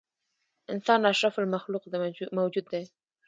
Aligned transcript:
انسان 0.73 1.01
اشرف 1.11 1.35
المخلوق 1.39 1.83
موجود 2.37 2.65
دی. 2.71 2.83